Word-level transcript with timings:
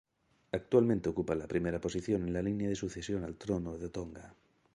Actualmente 0.51 1.09
ocupa 1.09 1.35
la 1.35 1.47
primera 1.47 1.79
posición 1.79 2.23
en 2.23 2.33
la 2.33 2.41
línea 2.41 2.67
de 2.67 2.75
sucesión 2.75 3.23
al 3.23 3.35
trono 3.37 3.77
de 3.77 3.89
Tonga. 3.89 4.33